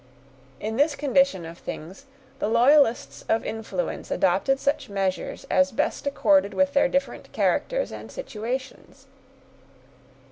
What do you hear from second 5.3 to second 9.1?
as best accorded with their different characters and situations.